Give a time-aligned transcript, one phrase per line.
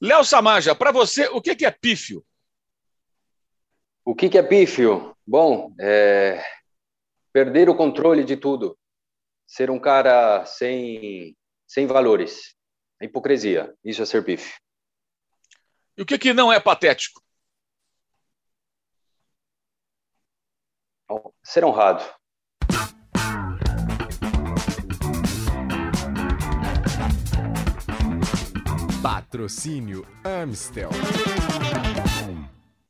[0.00, 2.24] Léo Samaja, para você, o que, que é pífio?
[4.04, 5.14] O que, que é pífio?
[5.26, 6.42] Bom, é
[7.32, 8.78] perder o controle de tudo,
[9.46, 11.36] ser um cara sem,
[11.66, 12.56] sem valores,
[13.00, 14.58] a hipocrisia, isso é ser pífio.
[15.96, 17.22] E o que, que não é patético?
[21.42, 22.19] Ser honrado.
[29.02, 30.90] Patrocínio Amstel.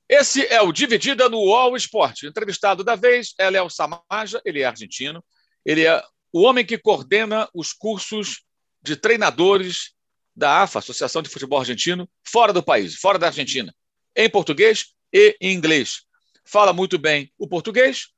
[0.09, 2.27] Esse é o Dividida no UOL Esporte.
[2.27, 5.25] entrevistado da vez é Léo Samaja, ele é argentino.
[5.65, 8.43] Ele é o homem que coordena os cursos
[8.83, 9.93] de treinadores
[10.35, 13.73] da AFA, Associação de Futebol Argentino, fora do país, fora da Argentina,
[14.17, 16.01] em português e em inglês.
[16.45, 18.09] Fala muito bem o português,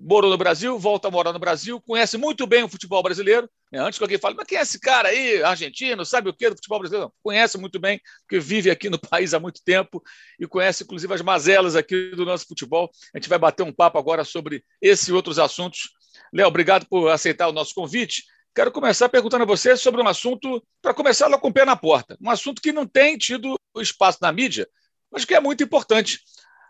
[0.00, 3.48] morou no Brasil, volta a morar no Brasil, conhece muito bem o futebol brasileiro.
[3.70, 3.78] Né?
[3.80, 6.56] Antes que alguém fale, mas quem é esse cara aí, argentino, sabe o que do
[6.56, 7.06] futebol brasileiro?
[7.06, 10.02] Não, conhece muito bem, porque vive aqui no país há muito tempo
[10.38, 12.90] e conhece inclusive as mazelas aqui do nosso futebol.
[13.14, 15.90] A gente vai bater um papo agora sobre esse e outros assuntos.
[16.32, 18.24] Léo, obrigado por aceitar o nosso convite.
[18.54, 21.76] Quero começar perguntando a você sobre um assunto, para começar lá com o pé na
[21.76, 24.66] porta, um assunto que não tem tido espaço na mídia,
[25.10, 26.20] mas que é muito importante.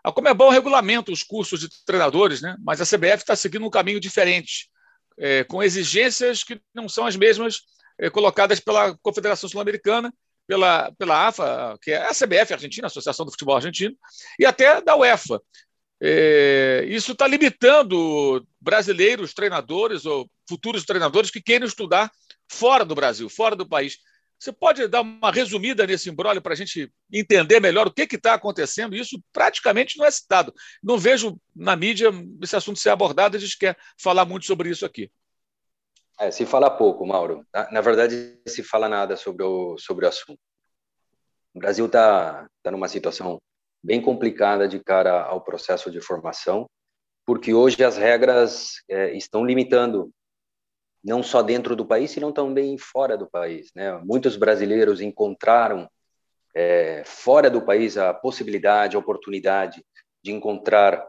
[0.03, 2.55] A Comebol regulamenta os cursos de treinadores, né?
[2.59, 4.69] mas a CBF está seguindo um caminho diferente,
[5.17, 7.61] é, com exigências que não são as mesmas
[7.99, 10.11] é, colocadas pela Confederação Sul-Americana,
[10.47, 13.95] pela, pela AFA, que é a CBF Argentina, a Associação do Futebol Argentino,
[14.39, 15.41] e até da UEFA.
[16.03, 22.11] É, isso está limitando brasileiros, treinadores ou futuros treinadores que queiram estudar
[22.51, 23.99] fora do Brasil, fora do país.
[24.41, 28.33] Você pode dar uma resumida nesse embrólio para a gente entender melhor o que está
[28.33, 28.95] acontecendo?
[28.95, 30.51] Isso praticamente não é citado.
[30.81, 32.09] Não vejo na mídia
[32.41, 35.11] esse assunto ser abordado, a gente quer falar muito sobre isso aqui.
[36.19, 37.45] É, se fala pouco, Mauro.
[37.53, 40.39] Na, na, verdade, se fala nada sobre o, sobre o assunto.
[41.53, 43.39] O Brasil está tá numa situação
[43.83, 46.67] bem complicada de cara ao processo de formação,
[47.27, 50.11] porque hoje as regras é, estão limitando
[51.03, 53.71] não só dentro do país, senão também fora do país.
[53.75, 53.91] Né?
[54.03, 55.89] Muitos brasileiros encontraram
[56.55, 59.83] é, fora do país a possibilidade, a oportunidade
[60.23, 61.05] de encontrar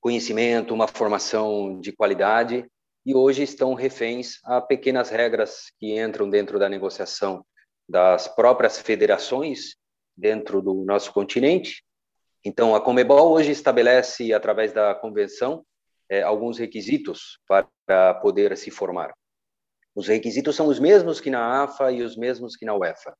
[0.00, 2.66] conhecimento, uma formação de qualidade,
[3.04, 7.44] e hoje estão reféns a pequenas regras que entram dentro da negociação
[7.88, 9.76] das próprias federações
[10.16, 11.84] dentro do nosso continente.
[12.44, 15.64] Então, a Comebol hoje estabelece, através da convenção,
[16.12, 19.14] é, alguns requisitos para poder se formar.
[19.94, 23.16] Os requisitos são os mesmos que na AFA e os mesmos que na UEFA.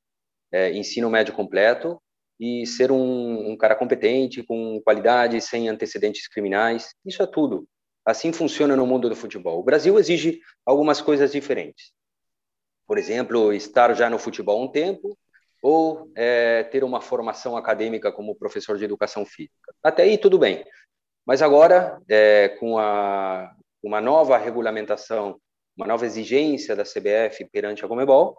[0.52, 1.98] É, ensino médio completo
[2.38, 6.90] e ser um, um cara competente, com qualidade, sem antecedentes criminais.
[7.02, 7.66] Isso é tudo.
[8.04, 9.58] Assim funciona no mundo do futebol.
[9.58, 11.92] O Brasil exige algumas coisas diferentes.
[12.86, 15.16] Por exemplo, estar já no futebol um tempo
[15.62, 19.72] ou é, ter uma formação acadêmica como professor de educação física.
[19.82, 20.62] Até aí, tudo bem.
[21.24, 25.40] Mas agora, é, com a, uma nova regulamentação,
[25.76, 28.36] uma nova exigência da CBF perante a Comebol,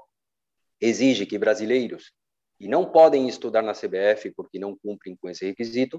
[0.79, 2.11] exige que brasileiros
[2.57, 5.97] que não podem estudar na CBF porque não cumprem com esse requisito,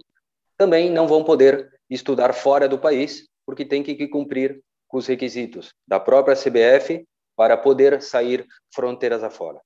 [0.57, 5.75] também não vão poder estudar fora do país porque tem que cumprir com os requisitos
[5.87, 7.07] da própria CBF
[7.37, 9.61] para poder sair fronteiras afora.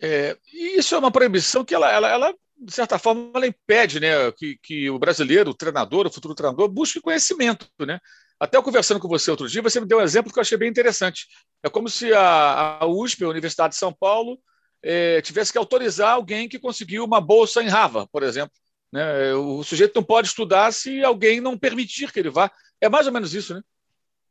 [0.00, 4.30] É, isso é uma proibição que ela, ela, ela de certa forma, ela impede né,
[4.32, 7.66] que, que o brasileiro, o treinador, o futuro treinador, busque conhecimento.
[7.80, 7.98] Né?
[8.38, 10.56] Até eu conversando com você outro dia, você me deu um exemplo que eu achei
[10.56, 11.26] bem interessante.
[11.62, 14.38] É como se a, a USP, a Universidade de São Paulo,
[14.82, 18.52] é, tivesse que autorizar alguém que conseguiu uma bolsa em Harvard, por exemplo.
[18.92, 19.34] Né?
[19.34, 22.50] O sujeito não pode estudar se alguém não permitir que ele vá.
[22.80, 23.62] É mais ou menos isso, né?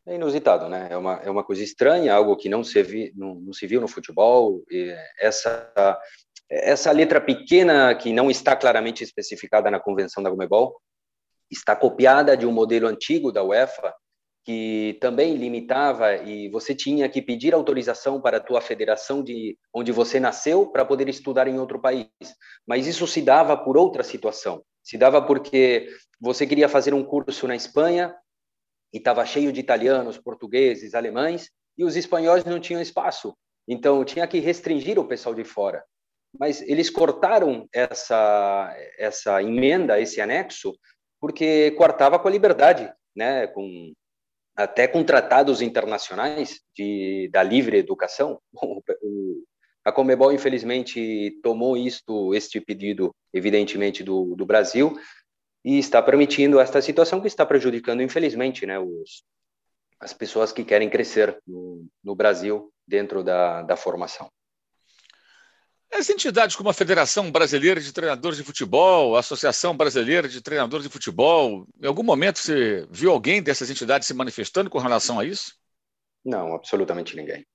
[0.05, 0.87] É inusitado, né?
[0.91, 3.79] É uma, é uma coisa estranha, algo que não se, vi, não, não se viu
[3.79, 4.61] no futebol.
[5.17, 5.97] essa
[6.53, 10.79] essa letra pequena, que não está claramente especificada na convenção da Comebol,
[11.49, 13.93] está copiada de um modelo antigo da UEFA,
[14.45, 19.91] que também limitava e você tinha que pedir autorização para a tua federação de onde
[19.91, 22.09] você nasceu para poder estudar em outro país.
[22.67, 24.61] Mas isso se dava por outra situação.
[24.83, 25.87] Se dava porque
[26.19, 28.13] você queria fazer um curso na Espanha
[28.93, 33.33] e estava cheio de italianos, portugueses, alemães e os espanhóis não tinham espaço.
[33.67, 35.83] Então tinha que restringir o pessoal de fora
[36.37, 40.73] mas eles cortaram essa essa emenda, esse anexo,
[41.19, 43.93] porque cortava com a liberdade, né, com
[44.55, 48.39] até com tratados internacionais de da livre educação.
[49.85, 54.97] A Comebol infelizmente tomou isto, este pedido, evidentemente do, do Brasil
[55.63, 59.23] e está permitindo esta situação que está prejudicando infelizmente, né, os
[59.99, 64.29] as pessoas que querem crescer no, no Brasil dentro da, da formação.
[65.95, 70.85] As entidades como a Federação Brasileira de Treinadores de Futebol, a Associação Brasileira de Treinadores
[70.85, 75.25] de Futebol, em algum momento você viu alguém dessas entidades se manifestando com relação a
[75.25, 75.53] isso?
[76.25, 77.45] Não, absolutamente ninguém.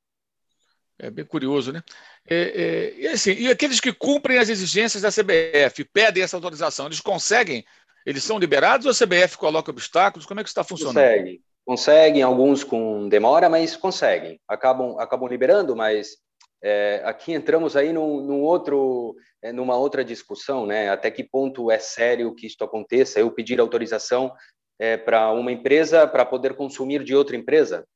[0.98, 1.82] É bem curioso, né?
[2.28, 6.86] É, é, e, assim, e aqueles que cumprem as exigências da CBF, pedem essa autorização,
[6.86, 7.64] eles conseguem?
[8.04, 10.26] Eles são liberados ou a CBF coloca obstáculos?
[10.26, 10.96] Como é que está funcionando?
[10.96, 14.40] Conseguem, conseguem, alguns com demora, mas conseguem.
[14.48, 16.16] Acabam, acabam liberando, mas
[16.62, 20.90] é, aqui entramos aí num, num outro, é, numa outra discussão, né?
[20.90, 23.20] Até que ponto é sério que isto aconteça?
[23.20, 24.32] Eu pedir autorização
[24.78, 27.86] é, para uma empresa para poder consumir de outra empresa?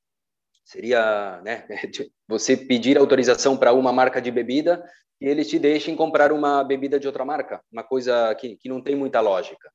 [0.65, 1.67] Seria, né?
[2.29, 4.85] Você pedir autorização para uma marca de bebida
[5.21, 8.81] e eles te deixem comprar uma bebida de outra marca, uma coisa que, que não
[8.81, 9.71] tem muita lógica.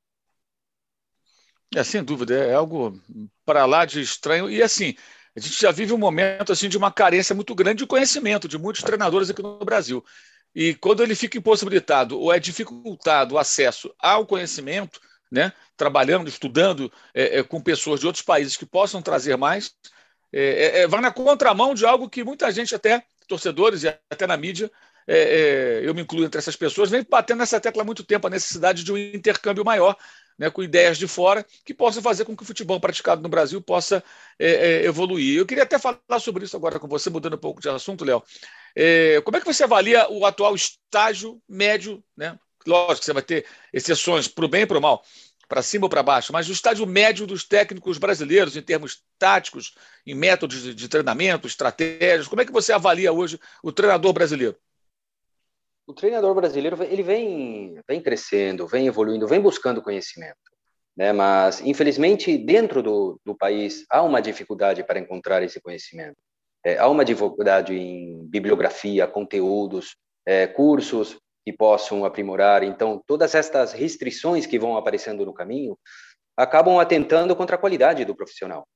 [1.76, 2.98] É, sem dúvida, é algo
[3.46, 4.50] para lá de estranho.
[4.50, 4.96] E assim,
[5.38, 8.58] a gente já vive um momento assim de uma carência muito grande de conhecimento de
[8.58, 10.04] muitos treinadores aqui no Brasil.
[10.56, 15.00] E quando ele fica impossibilitado ou é dificultado o acesso ao conhecimento,
[15.32, 19.76] né, trabalhando, estudando é, é, com pessoas de outros países que possam trazer mais,
[20.34, 24.26] é, é, é vai na contramão de algo que muita gente, até torcedores e até
[24.26, 24.72] na mídia,
[25.06, 28.32] é, eu me incluo entre essas pessoas, vem batendo nessa tecla há muito tempo, a
[28.32, 29.96] necessidade de um intercâmbio maior
[30.38, 33.62] né, com ideias de fora que possam fazer com que o futebol praticado no Brasil
[33.62, 34.04] possa
[34.38, 35.38] é, é, evoluir.
[35.38, 38.24] Eu queria até falar sobre isso agora com você, mudando um pouco de assunto, Léo.
[38.76, 42.04] É, como é que você avalia o atual estágio médio?
[42.16, 42.38] Né?
[42.66, 45.04] Lógico que você vai ter exceções para o bem e para o mal,
[45.48, 49.76] para cima ou para baixo, mas o estágio médio dos técnicos brasileiros, em termos táticos,
[50.06, 54.56] em métodos de, treinamento, estratégias, como é que você avalia hoje o treinador brasileiro?
[55.88, 60.38] O treinador brasileiro ele vem, vem crescendo, vem evoluindo, vem buscando conhecimento.
[60.96, 61.14] Né?
[61.14, 66.18] Mas, infelizmente, dentro do, do país há uma dificuldade para encontrar esse conhecimento.
[66.66, 69.96] É, há uma dificuldade em bibliografia, conteúdos,
[70.26, 72.64] é, cursos que possam aprimorar.
[72.64, 75.78] Então, todas estas restrições que vão aparecendo no caminho
[76.36, 78.68] acabam atentando contra a qualidade do profissional.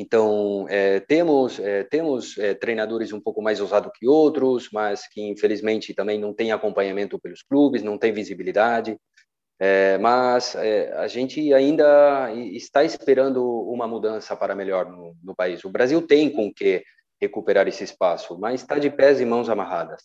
[0.00, 5.20] Então, é, temos, é, temos é, treinadores um pouco mais ousados que outros, mas que
[5.20, 8.96] infelizmente também não têm acompanhamento pelos clubes, não têm visibilidade.
[9.58, 15.64] É, mas é, a gente ainda está esperando uma mudança para melhor no, no país.
[15.64, 16.84] O Brasil tem com que
[17.20, 20.04] recuperar esse espaço, mas está de pés e mãos amarradas.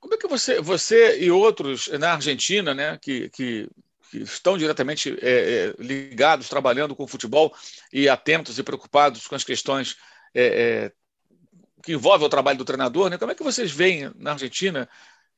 [0.00, 3.68] Como é que você, você e outros na Argentina, né, que, que
[4.10, 7.54] que estão diretamente é, é, ligados, trabalhando com o futebol
[7.92, 9.96] e atentos e preocupados com as questões
[10.34, 10.92] é, é,
[11.82, 13.10] que envolvem o trabalho do treinador.
[13.10, 13.18] Né?
[13.18, 14.88] Como é que vocês veem na Argentina,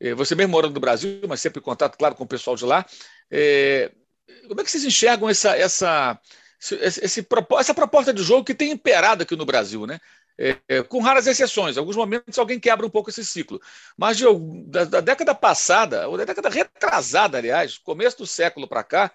[0.01, 2.65] é, você mesmo morando no Brasil, mas sempre em contato, claro, com o pessoal de
[2.65, 2.85] lá,
[4.49, 6.21] como é que vocês enxergam essa, essa,
[6.81, 7.27] esse,
[7.59, 9.87] essa proposta de jogo que tem imperado aqui no Brasil?
[9.87, 10.01] Né?
[10.41, 11.77] É, é, com raras exceções.
[11.77, 13.61] Em alguns momentos alguém quebra um pouco esse ciclo.
[13.97, 14.25] Mas de,
[14.67, 19.13] da, da, década passada, ou da década retrasada, aliás, começo do século para cá,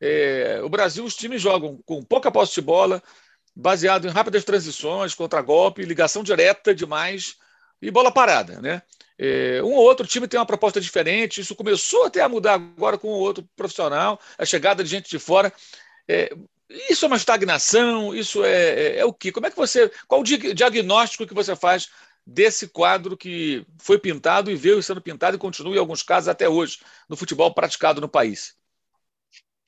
[0.00, 3.02] é, o Brasil, os times jogam com pouca posse de bola,
[3.54, 7.36] baseado em rápidas transições, contra-golpe, ligação direta demais
[7.80, 8.60] e bola parada.
[8.60, 8.82] Né?
[9.18, 12.98] É, um ou outro time tem uma proposta diferente, isso começou até a mudar agora
[12.98, 15.52] com o outro profissional, a chegada de gente de fora.
[16.08, 16.34] É,
[16.68, 18.14] isso é uma estagnação?
[18.14, 19.32] Isso é, é, é o que?
[19.32, 19.90] Como é que você.
[20.08, 21.88] Qual o diagnóstico que você faz
[22.26, 26.48] desse quadro que foi pintado e veio sendo pintado e continua, em alguns casos, até
[26.48, 26.78] hoje,
[27.08, 28.56] no futebol praticado no país?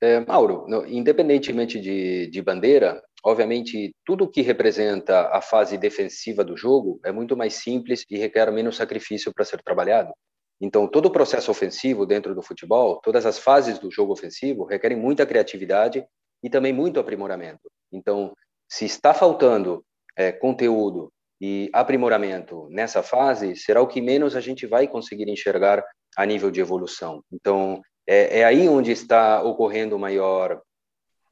[0.01, 7.01] É, Mauro, independentemente de, de bandeira, obviamente, tudo que representa a fase defensiva do jogo
[7.05, 10.13] é muito mais simples e requer menos sacrifício para ser trabalhado.
[10.61, 14.97] Então, todo o processo ofensivo dentro do futebol, todas as fases do jogo ofensivo requerem
[14.99, 16.05] muita criatividade
[16.47, 17.69] e também muito aprimoramento.
[17.93, 18.33] Então,
[18.69, 19.85] se está faltando
[20.17, 25.85] é, conteúdo e aprimoramento nessa fase, será o que menos a gente vai conseguir enxergar
[26.17, 27.21] a nível de evolução.
[27.33, 30.63] Então, é, é aí onde está ocorrendo o maior,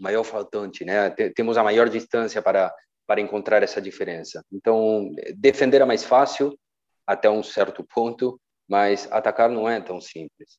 [0.00, 1.10] maior faltante, né?
[1.36, 2.74] Temos a maior distância para,
[3.06, 4.44] para encontrar essa diferença.
[4.52, 6.58] Então, defender é mais fácil
[7.06, 8.36] até um certo ponto,
[8.68, 10.58] mas atacar não é tão simples.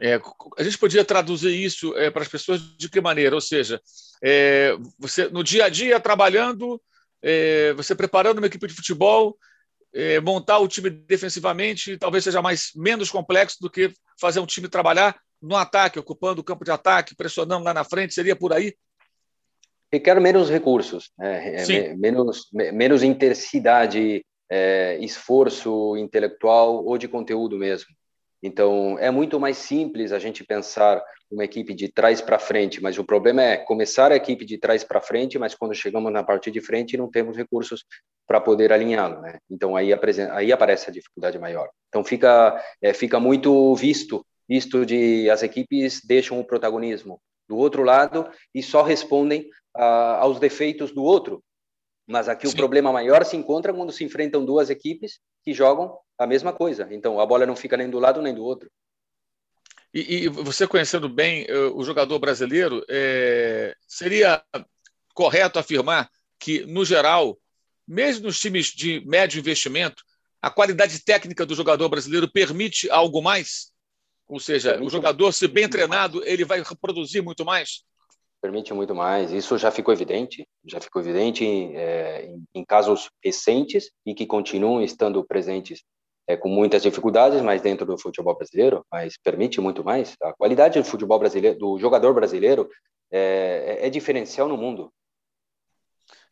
[0.00, 0.20] É,
[0.56, 3.34] a gente podia traduzir isso é, para as pessoas de que maneira?
[3.34, 3.80] Ou seja,
[4.22, 6.80] é, você no dia a dia trabalhando,
[7.22, 9.36] é, você preparando uma equipe de futebol,
[9.92, 14.68] é, montar o time defensivamente talvez seja mais menos complexo do que fazer um time
[14.68, 18.74] trabalhar no ataque, ocupando o campo de ataque, pressionando lá na frente, seria por aí?
[19.90, 21.62] Requer menos recursos, né?
[21.62, 24.22] É, menos, menos intensidade,
[25.00, 27.88] esforço intelectual ou de conteúdo mesmo.
[28.42, 32.98] Então, é muito mais simples a gente pensar uma equipe de trás para frente, mas
[32.98, 36.50] o problema é começar a equipe de trás para frente, mas quando chegamos na parte
[36.50, 37.84] de frente não temos recursos
[38.26, 39.38] para poder alinhá-lo, né?
[39.50, 39.90] Então aí,
[40.32, 41.68] aí aparece a dificuldade maior.
[41.88, 47.82] Então fica é, fica muito visto visto de as equipes deixam o protagonismo do outro
[47.82, 51.42] lado e só respondem ah, aos defeitos do outro.
[52.08, 52.54] Mas aqui Sim.
[52.54, 56.88] o problema maior se encontra quando se enfrentam duas equipes que jogam a mesma coisa.
[56.90, 58.70] Então a bola não fica nem do lado nem do outro.
[59.92, 64.42] E, e você conhecendo bem uh, o jogador brasileiro, é, seria
[65.14, 67.38] correto afirmar que, no geral,
[67.86, 70.02] mesmo nos times de médio investimento,
[70.40, 73.72] a qualidade técnica do jogador brasileiro permite algo mais?
[74.26, 77.82] Ou seja, o jogador, se bem treinado, ele vai produzir muito mais?
[78.40, 79.32] Permite muito mais.
[79.32, 84.82] Isso já ficou evidente, já ficou evidente é, em, em casos recentes e que continuam
[84.82, 85.82] estando presentes
[86.28, 90.14] é, com muitas dificuldades, mas dentro do futebol brasileiro, mas permite muito mais.
[90.22, 92.68] A qualidade do futebol brasileiro, do jogador brasileiro,
[93.10, 94.92] é, é, é diferencial no mundo.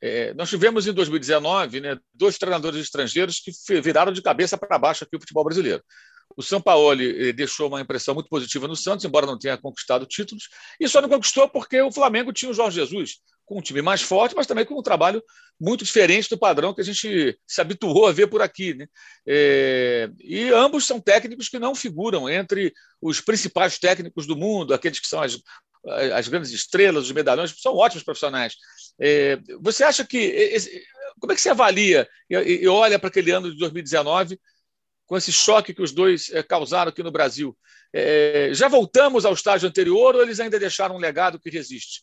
[0.00, 5.04] É, nós tivemos em 2019 né, dois treinadores estrangeiros que viraram de cabeça para baixo
[5.04, 5.82] aqui o futebol brasileiro.
[6.36, 10.48] O Sampaoli eh, deixou uma impressão muito positiva no Santos, embora não tenha conquistado títulos,
[10.80, 14.02] e só não conquistou porque o Flamengo tinha o Jorge Jesus, com um time mais
[14.02, 15.22] forte, mas também com um trabalho
[15.58, 18.74] muito diferente do padrão que a gente se habituou a ver por aqui.
[18.74, 18.86] Né?
[19.26, 25.00] É, e ambos são técnicos que não figuram entre os principais técnicos do mundo, aqueles
[25.00, 25.38] que são as,
[26.12, 28.54] as grandes estrelas, os medalhões, são ótimos profissionais.
[29.00, 30.56] É, você acha que.
[31.18, 34.38] Como é que você avalia e olha para aquele ano de 2019
[35.06, 37.56] com esse choque que os dois é, causaram aqui no Brasil?
[37.92, 42.02] É, já voltamos ao estágio anterior ou eles ainda deixaram um legado que resiste?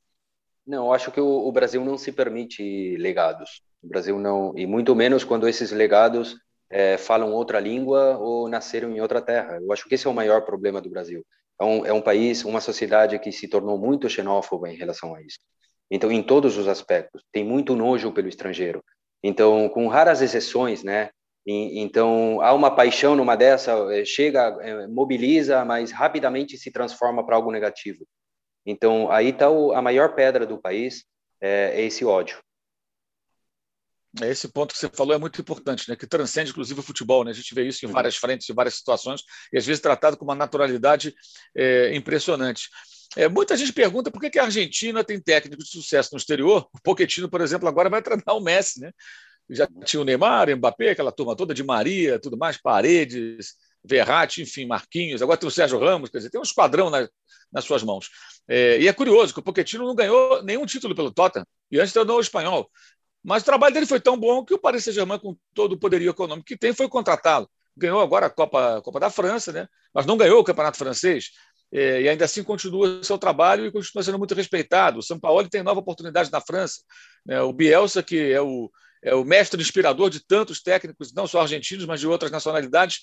[0.66, 3.62] Não, acho que o, o, Brasil não se permite legados.
[3.82, 6.38] O Brasil não, e muito menos quando esses legados
[6.70, 9.60] é, falam outra língua ou nasceram em outra terra.
[9.62, 11.26] Eu acho que esse é o maior problema do Brasil.
[11.60, 15.22] É um, é um país, uma sociedade que se tornou muito xenófoba em relação a
[15.22, 15.40] isso.
[15.92, 18.84] Então, em todos os aspectos, tem muito nojo pelo estrangeiro.
[19.22, 21.12] Então, com raras exceções, né?
[21.46, 27.36] Então, há uma paixão numa dessa, é, chega, é, mobiliza, mas rapidamente se transforma para
[27.36, 28.08] algo negativo.
[28.66, 31.04] Então, aí está a maior pedra do país,
[31.42, 32.42] é, é esse ódio.
[34.22, 35.96] É, esse ponto que você falou é muito importante, né?
[35.96, 37.24] que transcende inclusive o futebol.
[37.24, 37.32] Né?
[37.32, 37.94] A gente vê isso em uhum.
[37.94, 39.22] várias frentes, em várias situações,
[39.52, 41.14] e às vezes tratado com uma naturalidade
[41.56, 42.70] é, impressionante.
[43.18, 46.68] É, muita gente pergunta por que, que a Argentina tem técnico de sucesso no exterior.
[46.74, 48.82] O Pochettino, por exemplo, agora vai treinar o Messi.
[48.82, 48.92] Né?
[49.50, 54.42] Já tinha o Neymar, o Mbappé, aquela turma toda de Maria, tudo mais, Paredes, Verratti,
[54.42, 55.22] enfim, Marquinhos.
[55.22, 57.08] Agora tem o Sérgio Ramos, quer dizer, tem um esquadrão na,
[57.52, 58.10] nas suas mãos.
[58.48, 61.94] É, e é curioso que o Pochettino não ganhou nenhum título pelo Tottenham e antes
[61.94, 62.70] treinou o espanhol.
[63.24, 66.10] Mas o trabalho dele foi tão bom que o Paris Saint-Germain, com todo o poderio
[66.10, 67.50] econômico que tem, foi contratá-lo.
[67.76, 69.68] Ganhou agora a Copa, a Copa da França, né?
[69.94, 71.30] mas não ganhou o Campeonato Francês.
[71.72, 75.00] É, e ainda assim continua seu trabalho e continua sendo muito respeitado.
[75.00, 76.84] O São Paulo tem nova oportunidade na França.
[77.26, 77.42] Né?
[77.42, 78.70] O Bielsa, que é o,
[79.04, 83.02] é o mestre inspirador de tantos técnicos, não só argentinos, mas de outras nacionalidades,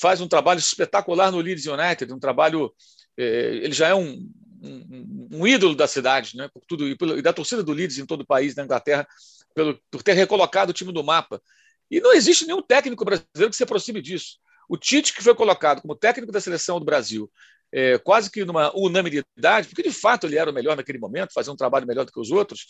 [0.00, 2.72] faz um trabalho espetacular no Leeds United, um trabalho.
[3.16, 4.30] É, ele já é um,
[4.62, 6.48] um, um, ídolo da cidade, né?
[6.52, 9.06] por tudo, e, da torcida do Leeds em todo o país, na Inglaterra,
[9.54, 11.40] pelo, por ter recolocado o time do mapa.
[11.90, 14.38] E não existe nenhum técnico brasileiro que se aproxime disso.
[14.68, 17.30] O Tite, que foi colocado como técnico da seleção do Brasil,
[17.72, 21.52] é, quase que numa unanimidade, porque de fato ele era o melhor naquele momento, fazia
[21.52, 22.66] um trabalho melhor do que os outros,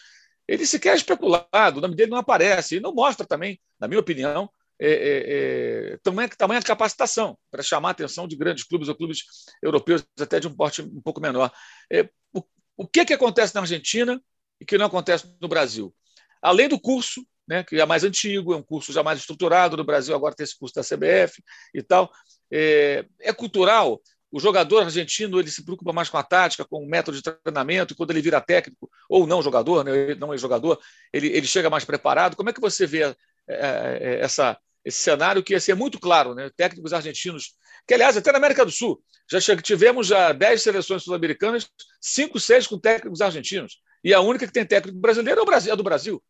[0.49, 4.01] ele sequer é especulado, o nome dele não aparece, e não mostra também, na minha
[4.01, 4.49] opinião,
[4.79, 9.25] é, é, é, tamanha, tamanha capacitação para chamar a atenção de grandes clubes ou clubes
[9.63, 11.51] europeus, até de um porte um pouco menor.
[11.91, 12.43] É, o,
[12.77, 14.21] o que, que acontece na Argentina
[14.61, 15.95] e que não acontece no Brasil?
[16.43, 19.85] Além do curso, né, que é mais antigo, é um curso já mais estruturado, no
[19.85, 22.11] Brasil agora tem esse curso da CBF e tal,
[22.53, 24.01] é, é cultural.
[24.31, 27.93] O jogador argentino ele se preocupa mais com a tática, com o método de treinamento,
[27.93, 30.79] e quando ele vira técnico, ou não jogador, né, não é jogador,
[31.13, 32.37] ele, ele chega mais preparado.
[32.37, 33.15] Como é que você vê é,
[33.49, 36.51] é, essa, esse cenário que ia ser muito claro, né?
[36.57, 37.55] técnicos argentinos,
[37.87, 41.69] que aliás, até na América do Sul, já tivemos já 10 seleções sul-americanas,
[42.01, 45.73] 5, 6 com técnicos argentinos, e a única que tem técnico brasileiro é, o Brasil,
[45.73, 46.23] é do Brasil.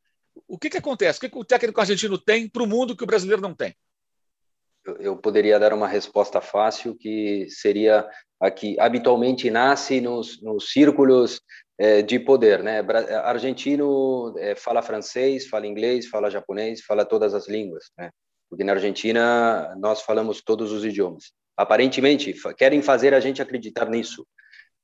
[0.46, 1.18] O que, que acontece?
[1.18, 3.74] O que, que o técnico argentino tem para o mundo que o brasileiro não tem?
[5.00, 8.08] Eu poderia dar uma resposta fácil, que seria
[8.40, 11.40] a que habitualmente nasce nos, nos círculos
[11.78, 12.80] é, de poder, né?
[13.24, 18.10] Argentino é, fala francês, fala inglês, fala japonês, fala todas as línguas, né?
[18.48, 21.32] porque na Argentina nós falamos todos os idiomas.
[21.56, 24.26] Aparentemente, querem fazer a gente acreditar nisso,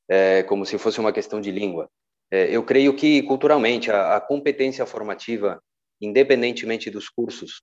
[0.09, 1.89] é, como se fosse uma questão de língua.
[2.31, 5.63] É, eu creio que, culturalmente, a, a competência formativa,
[6.01, 7.63] independentemente dos cursos,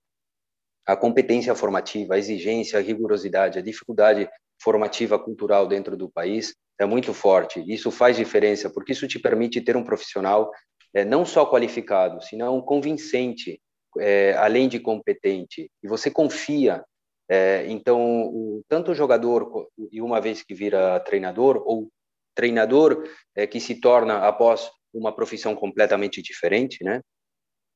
[0.89, 4.27] a competência formativa, a exigência, a rigorosidade, a dificuldade
[4.59, 7.63] formativa cultural dentro do país é muito forte.
[7.67, 10.49] Isso faz diferença, porque isso te permite ter um profissional
[10.91, 13.61] é, não só qualificado, senão convincente,
[13.99, 15.69] é, além de competente.
[15.83, 16.83] E você confia.
[17.29, 21.87] É, então, o, tanto o jogador, e uma vez que vira treinador, ou
[22.33, 23.07] treinador
[23.51, 27.01] que se torna após uma profissão completamente diferente, né?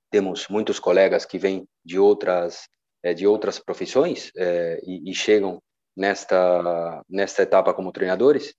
[0.10, 2.68] Temos muitos colegas que vêm de outras
[3.04, 5.62] é, de outras profissões é, e, e, chegam
[5.96, 8.54] nesta nesta etapa como treinadores.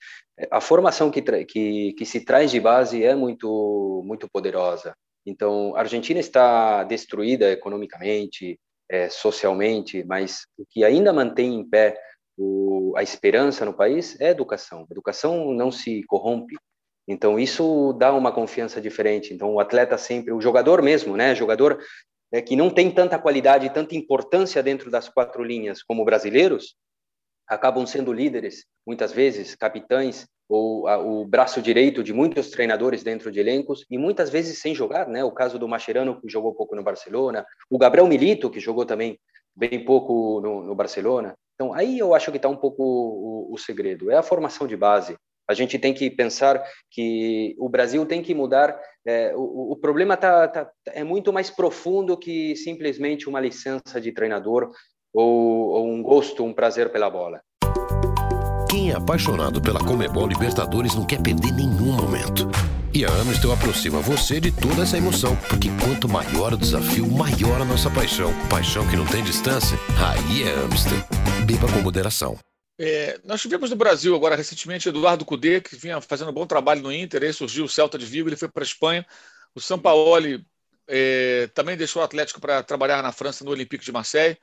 [0.50, 4.94] A formação que, que que se traz de base é muito muito poderosa.
[5.26, 8.58] Então, a Argentina está destruída economicamente,
[8.90, 11.98] é, socialmente, mas o que ainda mantém em pé
[12.36, 14.80] o, a esperança no país é a educação.
[14.80, 16.56] A educação não se corrompe.
[17.06, 19.32] Então, isso dá uma confiança diferente.
[19.32, 21.34] Então, o atleta sempre, o jogador mesmo, né?
[21.34, 21.78] Jogador
[22.34, 26.74] é, que não tem tanta qualidade, tanta importância dentro das quatro linhas como brasileiros,
[27.46, 33.30] acabam sendo líderes, muitas vezes, capitães, ou a, o braço direito de muitos treinadores dentro
[33.30, 35.22] de elencos, e muitas vezes sem jogar, né?
[35.22, 39.16] O caso do Mascherano, que jogou pouco no Barcelona, o Gabriel Milito, que jogou também
[39.54, 41.36] bem pouco no, no Barcelona.
[41.54, 44.10] Então, aí eu acho que está um pouco o, o, segredo.
[44.10, 45.16] É a formação de base.
[45.48, 48.78] A gente tem que pensar que o Brasil tem que mudar.
[49.06, 54.12] É, o, o, problema tá, tá, é muito mais profundo que simplesmente uma licença de
[54.12, 54.70] treinador
[55.12, 57.40] ou, ou um gosto, um prazer pela bola.
[58.70, 62.48] Quem é apaixonado pela Comebol Libertadores não quer perder nenhum momento.
[62.92, 67.60] E a Amistel aproxima você de toda essa emoção, porque quanto maior o desafio, maior
[67.60, 68.32] a nossa paixão.
[68.48, 70.98] Paixão que não tem distância, aí é Amistel.
[71.44, 72.38] Beba com moderação.
[72.78, 76.82] É, nós tivemos no Brasil agora recentemente Eduardo Cudê, que vinha fazendo um bom trabalho
[76.82, 79.06] no Inter, aí surgiu o Celta de Vigo, ele foi para a Espanha.
[79.54, 80.44] O Sampaoli
[80.88, 84.38] é, também deixou o Atlético para trabalhar na França no Olympique de Marseille.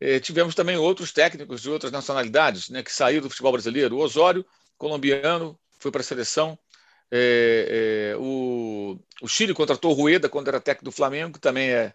[0.00, 3.96] É, tivemos também outros técnicos de outras nacionalidades né, que saíram do futebol brasileiro.
[3.96, 4.44] O Osório,
[4.78, 6.58] colombiano, foi para a seleção.
[7.10, 11.70] É, é, o, o, Chile contratou o Rueda quando era técnico do Flamengo, que também
[11.70, 11.94] é,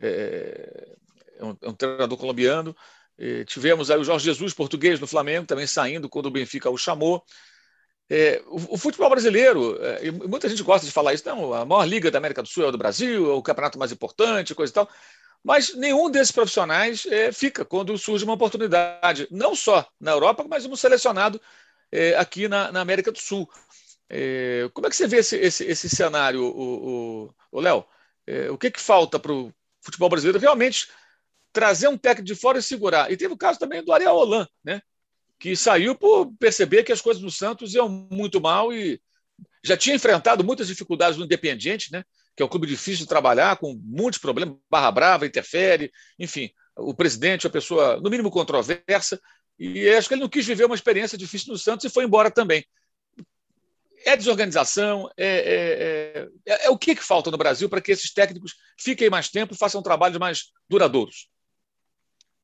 [0.00, 0.96] é,
[1.38, 2.76] é um, é um, treinador colombiano.
[3.18, 6.78] É, tivemos aí o Jorge Jesus, português, no Flamengo, também saindo quando o Benfica o
[6.78, 7.24] chamou.
[8.46, 12.10] O, o, futebol brasileiro, e muita gente gosta de falar isso, não, a maior liga
[12.10, 14.74] da América do Sul é o do Brasil, é o campeonato mais importante, coisa e
[14.74, 14.88] tal.
[15.44, 20.76] Mas nenhum desses profissionais fica quando surge uma oportunidade, não só na Europa, mas como
[20.76, 21.38] selecionado
[22.18, 23.46] aqui na, na, América do Sul.
[24.72, 27.84] Como é que você vê esse, esse, esse cenário, o, o, Léo?
[28.50, 30.88] o que, que falta para o futebol brasileiro realmente
[31.52, 33.10] trazer um técnico de fora e segurar?
[33.10, 34.80] E teve o caso também do Ariel Holan, né?
[35.38, 39.00] que saiu por perceber que as coisas no Santos iam muito mal e
[39.62, 42.04] já tinha enfrentado muitas dificuldades no Independiente, né?
[42.36, 46.94] que é um clube difícil de trabalhar, com muitos problemas, barra brava, interfere, enfim, o
[46.94, 49.20] presidente é uma pessoa, no mínimo, controversa,
[49.58, 52.30] e acho que ele não quis viver uma experiência difícil no Santos e foi embora
[52.30, 52.64] também.
[54.04, 58.12] É desorganização, é, é, é, é o que, que falta no Brasil para que esses
[58.12, 61.28] técnicos fiquem mais tempo e façam trabalhos mais duradouros?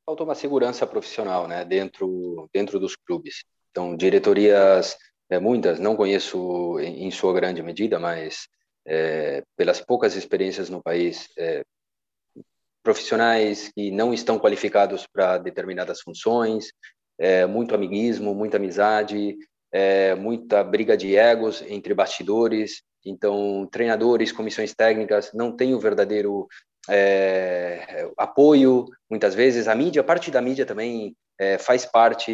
[0.05, 3.43] Falta uma segurança profissional né, dentro, dentro dos clubes.
[3.71, 4.95] Então, diretorias,
[5.29, 8.47] é, muitas, não conheço em, em sua grande medida, mas
[8.85, 11.63] é, pelas poucas experiências no país, é,
[12.83, 16.67] profissionais que não estão qualificados para determinadas funções,
[17.17, 19.35] é, muito amiguismo, muita amizade,
[19.71, 22.83] é, muita briga de egos entre bastidores.
[23.03, 26.47] Então, treinadores, comissões técnicas não têm o verdadeiro
[26.89, 28.85] é, apoio.
[29.09, 32.31] Muitas vezes a mídia, parte da mídia também é, faz parte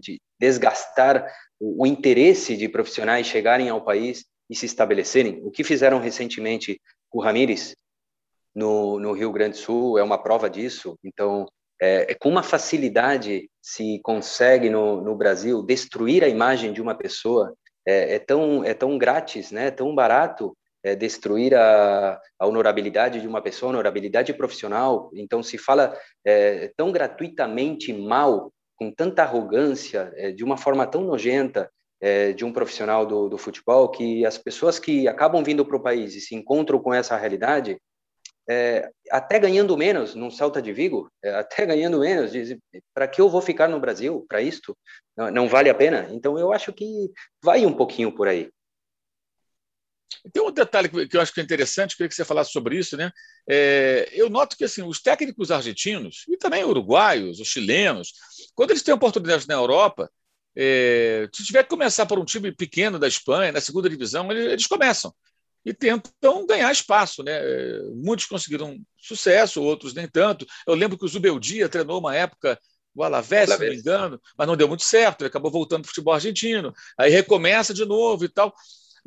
[0.00, 1.26] de desgastar
[1.60, 5.40] o, o interesse de profissionais chegarem ao país e se estabelecerem.
[5.44, 7.74] O que fizeram recentemente com o Ramires
[8.54, 10.98] no, no Rio Grande do Sul é uma prova disso.
[11.04, 11.46] Então,
[11.80, 16.94] é, é com uma facilidade se consegue no, no Brasil destruir a imagem de uma
[16.94, 17.54] pessoa.
[17.86, 19.70] É, é tão é tão grátis, né?
[19.70, 25.10] Tão barato é, destruir a, a, honorabilidade de uma pessoa, honorabilidade profissional.
[25.14, 31.02] Então se fala é, tão gratuitamente mal, com tanta arrogância, é, de uma forma tão
[31.02, 35.76] nojenta é, de um profissional do, do, futebol que as pessoas que acabam vindo para
[35.76, 37.80] o país e se encontram com essa realidade,
[38.48, 42.32] é, até ganhando menos num Celta de Vigo, é, até ganhando menos,
[42.94, 44.76] para que eu vou ficar no Brasil para isto?
[45.16, 46.08] Não, não, vale a pena?
[46.10, 47.10] Então eu acho que
[47.42, 48.48] vai um pouquinho por aí.
[50.32, 52.96] Tem um detalhe que eu acho que é interessante, queria que você falasse sobre isso,
[52.96, 53.10] né?
[53.48, 58.12] É, eu noto que assim, os técnicos argentinos e também uruguaios, os chilenos,
[58.54, 60.10] quando eles têm oportunidades na Europa,
[60.56, 64.52] é, se tiver que começar por um time pequeno da Espanha, na segunda divisão, eles,
[64.52, 65.14] eles começam
[65.64, 67.22] e tentam ganhar espaço.
[67.22, 67.40] Né?
[67.94, 70.46] Muitos conseguiram sucesso, outros nem tanto.
[70.66, 72.58] Eu lembro que o Zubeldia treinou uma época
[72.94, 75.86] o Alavés, se não me engano, mas não deu muito certo, ele acabou voltando para
[75.86, 78.52] o futebol argentino, aí recomeça de novo e tal.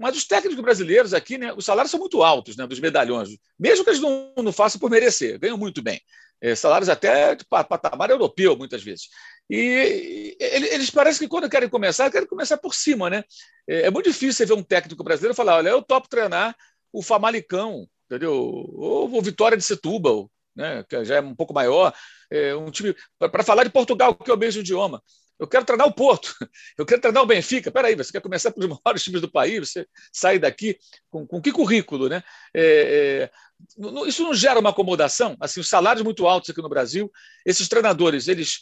[0.02, 3.84] Mas os técnicos brasileiros aqui, né, os salários são muito altos, né, dos medalhões, mesmo
[3.84, 6.02] que eles não, não façam por merecer, ganham muito bem.
[6.42, 9.10] É, salários até de patamar europeu, muitas vezes.
[9.48, 13.24] E eles parecem que quando querem começar, querem começar por cima, né?
[13.68, 16.56] É, é muito difícil você ver um técnico brasileiro falar: olha, eu topo treinar
[16.92, 18.34] o Famalicão, entendeu?
[18.34, 20.84] Ou o Vitória de Setúbal, né?
[20.90, 21.94] que já é um pouco maior.
[22.32, 25.02] É um time para falar de Portugal, que é o mesmo idioma.
[25.42, 26.36] Eu quero treinar o Porto,
[26.78, 27.72] eu quero treinar o Benfica.
[27.72, 30.78] Peraí, você quer começar pelos maiores times do país, você sai daqui
[31.10, 32.24] com, com que currículo, né?
[32.54, 35.36] É, é, isso não gera uma acomodação?
[35.40, 37.12] Assim, os salários muito altos aqui no Brasil,
[37.44, 38.60] esses treinadores, eles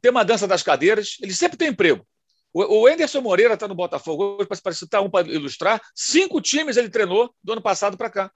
[0.00, 2.06] têm uma dança das cadeiras, eles sempre têm emprego.
[2.54, 6.88] O, Anderson Moreira está no Botafogo hoje, para citar um para ilustrar, cinco times ele
[6.88, 8.32] treinou do ano passado para cá,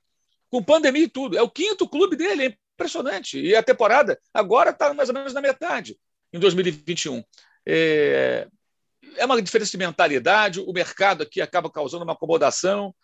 [0.51, 1.39] com pandemia e tudo.
[1.39, 3.41] É o quinto clube dele, é impressionante.
[3.41, 5.97] E a temporada agora está mais ou menos na metade,
[6.35, 7.25] em 2021.
[7.71, 8.49] É,
[9.19, 12.95] é uma diferença de mentalidade, o mercado aqui acaba causando uma acomodação.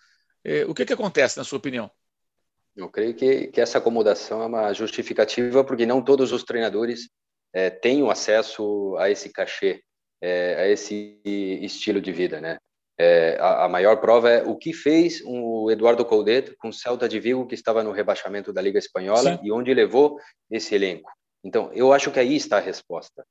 [0.43, 1.91] É, o que, que acontece, na sua opinião?
[2.75, 7.11] Eu creio que, que essa acomodação é uma justificativa, porque não todos os treinadores
[7.53, 9.83] é, têm o acesso a esse cachê,
[10.21, 12.59] é, a esse estilo de vida, né?
[12.99, 17.09] É, a, a, maior prova é o que fez o Eduardo Coudet com o Celta
[17.09, 19.41] de Vigo, que estava no rebaixamento da Liga Espanhola, Sim.
[19.43, 20.17] e onde levou
[20.51, 21.11] esse elenco.
[21.43, 23.25] Então, eu acho que aí está a resposta.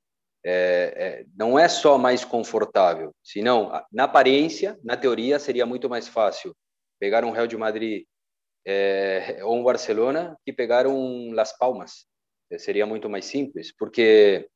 [0.46, 6.06] É, é, não é só mais confortável, senão, na aparência, na teoria, seria muito mais
[6.06, 6.54] fácil
[7.00, 8.04] pegar um Real de Madrid
[8.66, 12.06] é, ou um Barcelona que pegar um Las Palmas.
[12.50, 14.48] É, seria muito mais simples, porque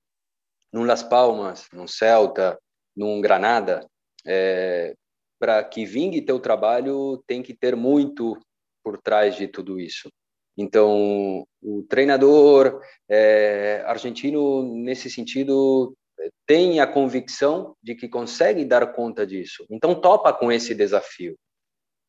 [0.73, 2.59] num Las Palmas, num Celta,
[2.95, 3.89] num Granada,
[4.27, 4.95] é,
[5.39, 8.39] para que vingue teu trabalho, tem que ter muito
[8.85, 10.11] por trás de tudo isso.
[10.59, 15.97] Então, o treinador é, argentino, nesse sentido,
[16.45, 19.65] tem a convicção de que consegue dar conta disso.
[19.71, 21.39] Então, topa com esse desafio,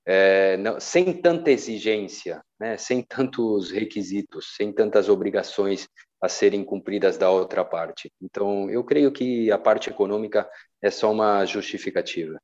[0.03, 5.87] é, não, sem tanta exigência, né, sem tantos requisitos, sem tantas obrigações
[6.19, 8.11] a serem cumpridas da outra parte.
[8.19, 10.49] Então, eu creio que a parte econômica
[10.81, 12.41] é só uma justificativa.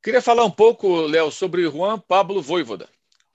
[0.00, 2.88] Queria falar um pouco, Léo, sobre Juan Pablo Voivoda,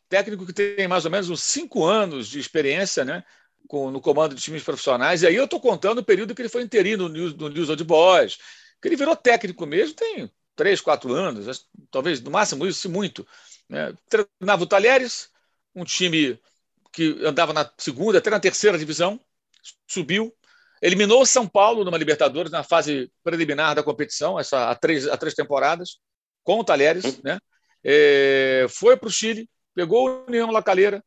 [0.09, 3.23] técnico que tem mais ou menos uns cinco anos de experiência né,
[3.67, 5.21] com, no comando de times profissionais.
[5.21, 7.83] E aí eu estou contando o período que ele foi interino no no News Old
[7.83, 8.37] Boys,
[8.81, 13.25] que ele virou técnico mesmo, tem três, quatro anos, talvez no máximo isso, se muito.
[13.69, 13.93] Né?
[14.09, 15.29] Treinava o Talheres,
[15.75, 16.39] um time
[16.91, 19.19] que andava na segunda, até na terceira divisão,
[19.87, 20.33] subiu,
[20.81, 25.15] eliminou o São Paulo numa Libertadores na fase preliminar da competição, essa há três, há
[25.15, 25.99] três temporadas,
[26.43, 27.39] com o Talheres, né?
[27.83, 31.03] É, foi para o Chile, pegou o União La Calera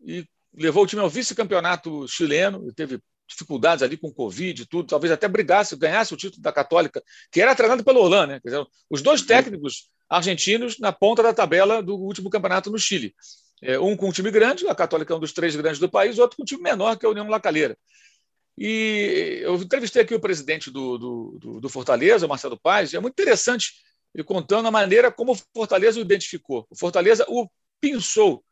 [0.00, 5.10] e levou o time ao vice-campeonato chileno, teve dificuldades ali com Covid e tudo, talvez
[5.10, 8.40] até brigasse, ganhasse o título da Católica, que era treinado pelo Orlan, né?
[8.44, 13.12] Dizer, os dois técnicos argentinos na ponta da tabela do último campeonato no Chile.
[13.60, 16.16] É, um com um time grande, a Católica é um dos três grandes do país,
[16.16, 17.76] outro com um time menor, que é a União Lacalheira.
[18.56, 23.00] E eu entrevistei aqui o presidente do, do, do, do Fortaleza, Marcelo Paz, e é
[23.00, 23.72] muito interessante
[24.14, 26.66] ele contando a maneira como o Fortaleza o identificou.
[26.70, 27.48] O Fortaleza o
[27.82, 28.44] pensou,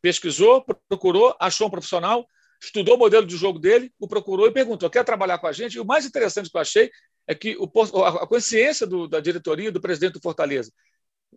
[0.00, 2.26] pesquisou, procurou, achou um profissional,
[2.60, 5.74] estudou o modelo de jogo dele, o procurou e perguntou: quer trabalhar com a gente?
[5.74, 6.90] E o mais interessante que eu achei
[7.26, 7.70] é que o,
[8.02, 10.72] a consciência do, da diretoria do presidente do Fortaleza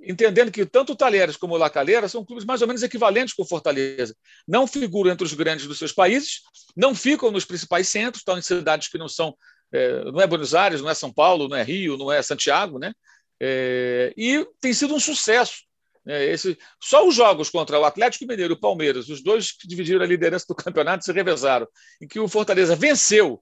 [0.02, 3.34] entendendo que tanto o Talheres como o La Calera são clubes mais ou menos equivalentes
[3.34, 4.16] com o Fortaleza.
[4.48, 6.42] Não figuram entre os grandes dos seus países,
[6.76, 9.36] não ficam nos principais centros, estão em cidades que não são,
[9.72, 12.80] é, não é Buenos Aires, não é São Paulo, não é Rio, não é Santiago,
[12.80, 12.94] né?
[13.40, 15.64] É, e tem sido um sucesso.
[16.08, 19.68] É, esse, só os jogos contra o Atlético Mineiro e o Palmeiras, os dois que
[19.68, 21.68] dividiram a liderança do campeonato, se revezaram,
[22.02, 23.42] em que o Fortaleza venceu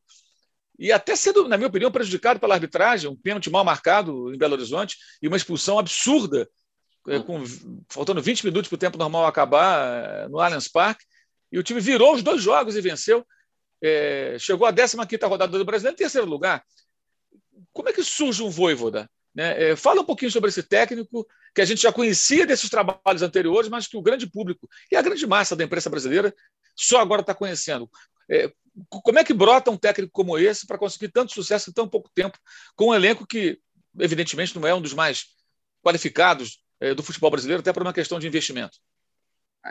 [0.79, 4.53] e até sendo, na minha opinião, prejudicado pela arbitragem, um pênalti mal marcado em Belo
[4.53, 6.49] Horizonte e uma expulsão absurda,
[7.09, 7.43] é, com,
[7.89, 11.03] faltando 20 minutos para o tempo normal acabar é, no Allianz Parque,
[11.51, 13.27] e o time virou os dois jogos e venceu.
[13.81, 16.63] É, chegou à 15 rodada do Brasileiro em terceiro lugar.
[17.73, 19.09] Como é que surge um Voivoda?
[19.39, 19.69] Né?
[19.69, 21.25] É, fala um pouquinho sobre esse técnico
[21.55, 25.01] que a gente já conhecia desses trabalhos anteriores, mas que o grande público e a
[25.01, 26.35] grande massa da imprensa brasileira
[26.75, 27.89] só agora está conhecendo.
[28.29, 28.51] É,
[28.89, 32.09] como é que brota um técnico como esse para conseguir tanto sucesso em tão pouco
[32.13, 32.37] tempo,
[32.75, 33.57] com um elenco que,
[33.97, 35.27] evidentemente, não é um dos mais
[35.81, 38.77] qualificados é, do futebol brasileiro, até por uma questão de investimento?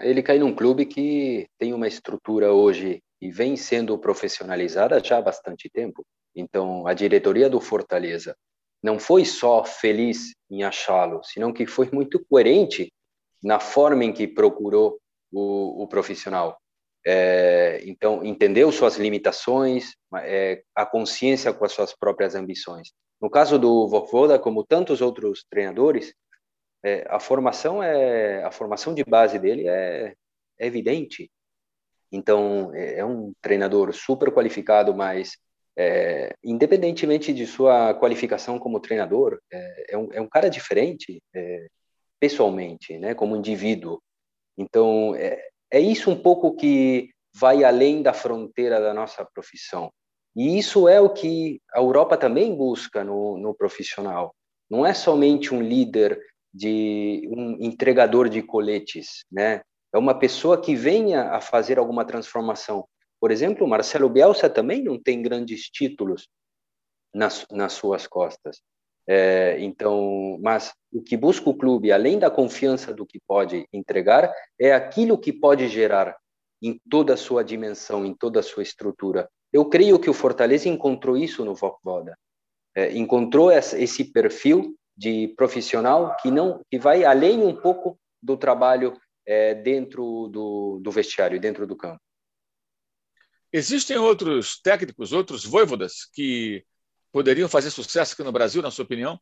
[0.01, 5.23] Ele cai num clube que tem uma estrutura hoje e vem sendo profissionalizada já há
[5.23, 6.07] bastante tempo.
[6.35, 8.35] Então, a diretoria do Fortaleza
[8.83, 12.93] não foi só feliz em achá-lo, senão que foi muito coerente
[13.43, 14.99] na forma em que procurou
[15.33, 16.59] o, o profissional.
[17.07, 22.93] É, então, entendeu suas limitações, é, a consciência com as suas próprias ambições.
[23.21, 26.15] No caso do Vovoda, como tantos outros treinadores,
[26.85, 30.15] é, a formação é a formação de base dele é,
[30.59, 31.31] é evidente.
[32.13, 35.37] Então, é, é um treinador super qualificado, mas
[35.79, 41.69] é, independentemente de sua qualificação como treinador, é, é um, é um cara diferente é,
[42.19, 44.03] pessoalmente, né, como indivíduo.
[44.59, 49.89] Então, é, é isso um pouco que vai além da fronteira da nossa profissão.
[50.35, 54.35] E isso é o que a Europa também busca no, no profissional.
[54.69, 56.21] Não é somente um líder
[56.53, 59.63] de um entregador de coletes, né?
[59.95, 62.85] É uma pessoa que venha a fazer alguma transformação.
[63.21, 66.29] Por exemplo, Marcelo Bielsa também não tem grandes títulos
[67.15, 68.61] nas, nas suas costas.
[69.07, 74.31] É, então, mas o que busca o clube, além da confiança do que pode entregar,
[74.61, 76.17] é aquilo que pode gerar
[76.63, 79.29] em toda a sua dimensão, em toda a sua estrutura.
[79.53, 82.17] Eu creio que o Fortaleza encontrou isso no Vokvoda.
[82.77, 88.99] É, encontrou esse perfil de profissional que não que vai além um pouco do trabalho
[89.27, 92.01] é, dentro do, do vestiário, dentro do campo.
[93.53, 96.65] Existem outros técnicos, outros voivodas que
[97.11, 99.19] poderiam fazer sucesso aqui no Brasil, na sua opinião?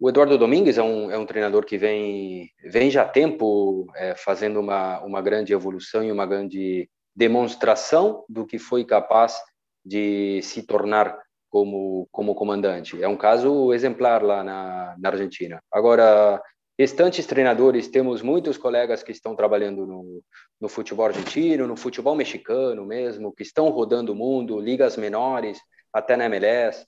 [0.00, 4.14] O Eduardo Domingues é um, é um treinador que vem, vem já há tempo é,
[4.14, 9.40] fazendo uma, uma grande evolução e uma grande demonstração do que foi capaz
[9.84, 11.18] de se tornar
[11.50, 13.02] como, como comandante.
[13.02, 15.60] É um caso exemplar lá na, na Argentina.
[15.72, 16.40] Agora,
[16.78, 20.22] restantes treinadores, temos muitos colegas que estão trabalhando no,
[20.60, 25.58] no futebol argentino, no futebol mexicano mesmo, que estão rodando o mundo, ligas menores,
[25.92, 26.86] até na MLS,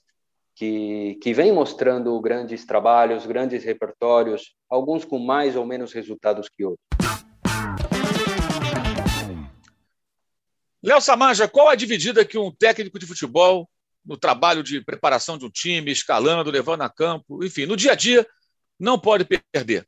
[0.55, 6.63] que, que vem mostrando grandes trabalhos, grandes repertórios, alguns com mais ou menos resultados que
[6.63, 6.79] outros.
[10.81, 13.69] Léo Samanja, qual a dividida que um técnico de futebol,
[14.05, 17.95] no trabalho de preparação de um time, escalando, levando a campo, enfim, no dia a
[17.95, 18.25] dia,
[18.81, 19.87] não pode perder?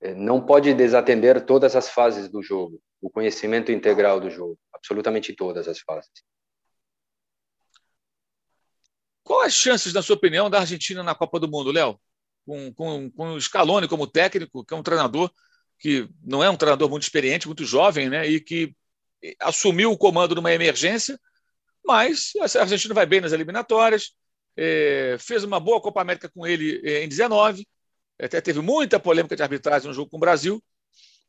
[0.00, 5.34] É, não pode desatender todas as fases do jogo, o conhecimento integral do jogo, absolutamente
[5.34, 6.10] todas as fases.
[9.22, 11.98] Qual as chances, na sua opinião, da Argentina na Copa do Mundo, Léo?
[12.44, 15.32] Com, com, com o Scaloni como técnico, que é um treinador
[15.78, 18.26] que não é um treinador muito experiente, muito jovem, né?
[18.26, 18.74] E que
[19.40, 21.18] assumiu o comando numa emergência,
[21.84, 24.12] mas a Argentina vai bem nas eliminatórias,
[24.56, 27.66] é, fez uma boa Copa América com ele é, em 19,
[28.20, 30.62] até teve muita polêmica de arbitragem no jogo com o Brasil,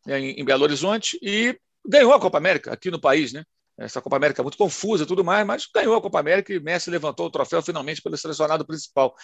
[0.06, 3.44] né, em, em Belo Horizonte, e ganhou a Copa América aqui no país, né?
[3.78, 6.60] essa Copa América é muito confusa e tudo mais, mas ganhou a Copa América e
[6.60, 9.16] Messi levantou o troféu finalmente pelo selecionado principal.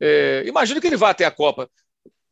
[0.00, 1.70] É, imagino que ele vá até a Copa.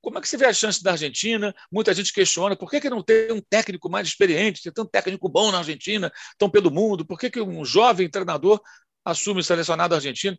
[0.00, 1.54] Como é que você vê a chance da Argentina?
[1.70, 5.28] Muita gente questiona por que, que não tem um técnico mais experiente, tem tanto técnico
[5.28, 8.60] bom na Argentina, tão pelo mundo, por que, que um jovem treinador
[9.04, 10.36] assume o selecionado argentino?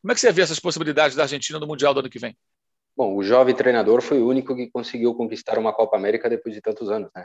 [0.00, 2.36] Como é que você vê essas possibilidades da Argentina no Mundial do ano que vem?
[2.96, 6.60] Bom, o jovem treinador foi o único que conseguiu conquistar uma Copa América depois de
[6.60, 7.24] tantos anos, né?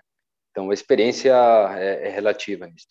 [0.49, 1.34] Então a experiência
[1.78, 2.88] é, é relativa nisso.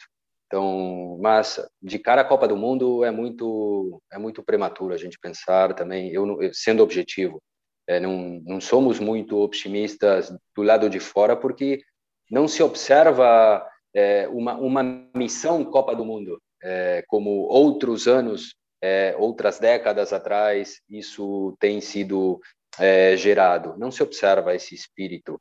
[0.46, 5.18] Então, mas de cara à Copa do Mundo é muito é muito prematuro a gente
[5.18, 6.10] pensar também.
[6.10, 7.42] Eu, sendo objetivo,
[7.86, 11.82] é, não, não somos muito otimistas do lado de fora porque
[12.30, 14.82] não se observa é, uma uma
[15.14, 22.40] missão Copa do Mundo é, como outros anos, é, outras décadas atrás isso tem sido
[22.78, 23.74] é, gerado.
[23.78, 25.40] Não se observa esse espírito.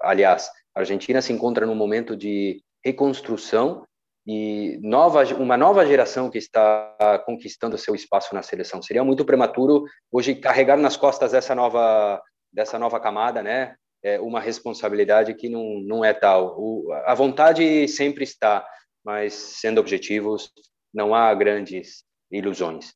[0.00, 3.84] Aliás, a Argentina se encontra num momento de reconstrução
[4.26, 8.82] e nova, uma nova geração que está conquistando seu espaço na seleção.
[8.82, 13.74] Seria muito prematuro hoje carregar nas costas dessa nova, dessa nova camada, né?
[14.02, 16.54] É uma responsabilidade que não, não é tal.
[16.58, 18.66] O, a vontade sempre está,
[19.08, 20.52] mas sendo objetivos,
[20.92, 22.92] não há grandes ilusões.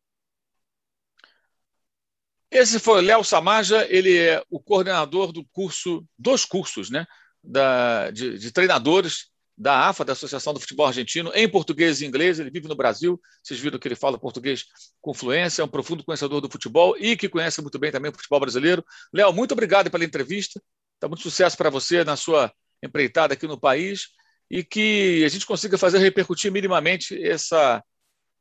[2.51, 7.07] Esse foi Léo Samaja, ele é o coordenador do curso, dos cursos, né?
[7.43, 12.39] Da, de, de treinadores da AFA, da Associação do Futebol Argentino, em português e inglês.
[12.39, 13.19] Ele vive no Brasil.
[13.43, 14.67] Vocês viram que ele fala português
[15.01, 18.15] com fluência, é um profundo conhecedor do futebol e que conhece muito bem também o
[18.15, 18.85] futebol brasileiro.
[19.15, 20.63] Léo, muito obrigado pela entrevista.
[20.97, 24.09] Está muito sucesso para você na sua empreitada aqui no país
[24.53, 27.83] e que a gente consiga fazer repercutir minimamente essa,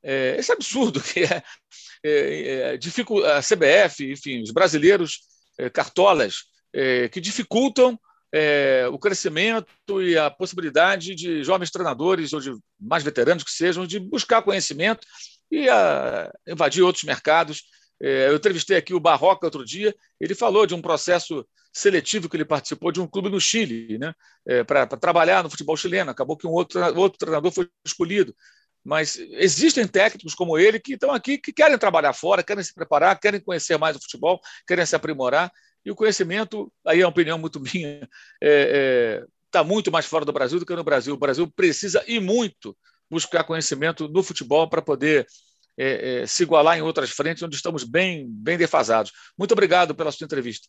[0.04, 1.41] é, esse absurdo que é,
[2.04, 2.80] é, é
[3.34, 5.21] a CBF, enfim, os brasileiros
[5.58, 6.43] é, cartolas
[6.74, 7.97] é, que dificultam
[8.34, 13.88] é, o crescimento e a possibilidade de jovens treinadores ou de mais veteranos que sejam
[13.88, 15.08] de buscar conhecimento
[15.50, 17.63] e a, invadir outros mercados.
[18.00, 22.45] Eu entrevistei aqui o Barroca outro dia, ele falou de um processo seletivo que ele
[22.45, 24.13] participou de um clube no Chile, né?
[24.47, 26.12] É, para trabalhar no futebol chileno.
[26.12, 28.36] Acabou que um outro, outro treinador foi escolhido.
[28.84, 33.19] Mas existem técnicos como ele que estão aqui, que querem trabalhar fora, querem se preparar,
[33.19, 35.51] querem conhecer mais o futebol, querem se aprimorar.
[35.86, 38.10] E o conhecimento, aí é uma opinião muito minha, está
[38.41, 39.23] é,
[39.55, 41.13] é, muito mais fora do Brasil do que no Brasil.
[41.13, 42.75] O Brasil precisa e muito
[43.10, 45.27] buscar conhecimento no futebol para poder
[45.77, 49.12] é, é, se igualar em outras frentes onde estamos bem, bem defasados.
[49.38, 50.67] Muito obrigado pela sua entrevista.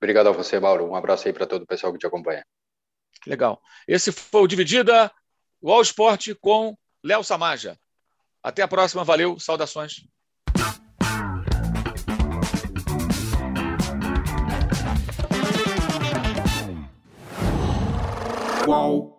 [0.00, 0.86] Obrigado a você, Mauro.
[0.86, 2.42] Um abraço aí para todo o pessoal que te acompanha.
[3.26, 3.60] Legal.
[3.86, 5.12] Esse foi o Dividida,
[5.60, 7.78] o All Sport com Léo Samaja.
[8.42, 9.04] Até a próxima.
[9.04, 9.38] Valeu.
[9.38, 10.06] Saudações.
[18.64, 19.09] Qual?